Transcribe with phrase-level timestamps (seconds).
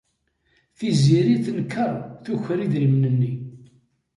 [0.77, 1.91] Tiziri tenkeṛ
[2.23, 3.33] tuker idrimen-nni.